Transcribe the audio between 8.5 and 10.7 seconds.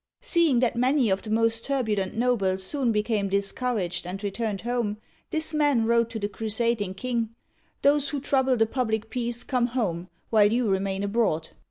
the public peace come home, while you